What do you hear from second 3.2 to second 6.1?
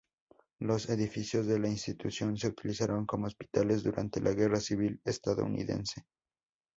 hospitales durante la guerra civil estadounidense.